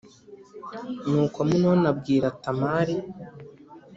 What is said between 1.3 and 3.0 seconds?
Amunoni abwira Tamari